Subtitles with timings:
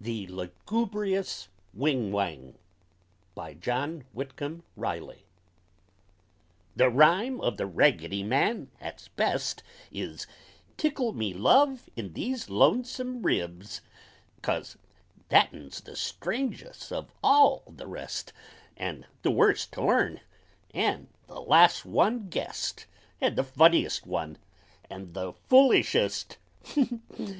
[0.00, 2.58] THE LUGUBRIOUS WHING WHANG
[3.36, 5.24] BY JAMES WHITCOMB RILEY
[6.74, 9.62] The rhyme o' The Raggedy Man's 'at's best
[9.92, 10.26] Is
[10.76, 13.80] Tickle me, Love, in these Lonesome Ribs,
[14.42, 14.76] 'Cause
[15.28, 18.32] that un's the strangest of all o' the rest,
[18.76, 20.20] An' the worst to learn,
[20.74, 22.86] an' the last one guessed,
[23.20, 24.36] An' the funniest one,
[24.90, 26.38] an' the foolishest.